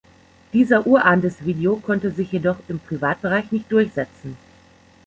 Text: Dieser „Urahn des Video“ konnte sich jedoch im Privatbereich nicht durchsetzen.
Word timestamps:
Dieser 0.51 0.87
„Urahn 0.87 1.21
des 1.21 1.45
Video“ 1.45 1.75
konnte 1.75 2.09
sich 2.09 2.31
jedoch 2.31 2.57
im 2.69 2.79
Privatbereich 2.79 3.51
nicht 3.51 3.71
durchsetzen. 3.71 4.35